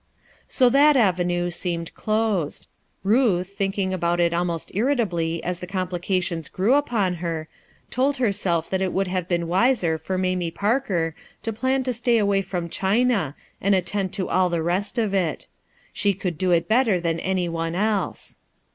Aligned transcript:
So 0.47 0.67
that 0.71 0.97
avenue 0.97 1.51
seemed 1.51 1.93
closed. 1.93 2.65
Ruth, 3.03 3.49
think 3.49 3.77
in<* 3.77 3.93
about 3.93 4.19
it 4.19 4.33
almost 4.33 4.71
irritably 4.73 5.43
as 5.43 5.59
the 5.59 5.67
complica 5.67 6.23
tions 6.23 6.49
grew 6.49 6.73
upon 6.73 7.13
her, 7.21 7.47
told 7.91 8.17
herself 8.17 8.67
that 8.71 8.81
it 8.81 8.93
would 8.93 9.05
have 9.05 9.27
been 9.27 9.47
wiser 9.47 9.99
for 9.99 10.17
Mamie 10.17 10.49
Parker 10.49 11.13
to 11.43 11.53
plan 11.53 11.83
to 11.83 11.93
stay 11.93 12.17
away 12.17 12.41
from 12.41 12.67
China 12.67 13.35
and 13.61 13.75
attend 13.75 14.11
to 14.13 14.27
all 14.27 14.49
the 14.49 14.63
rest 14.63 14.97
of 14.97 15.13
it; 15.13 15.45
she 15.93 16.15
could 16.15 16.35
do 16.39 16.49
it 16.49 16.67
better 16.67 16.99
than 16.99 17.19
any 17.19 17.47
one 17.47 17.75
else. 17.75 18.39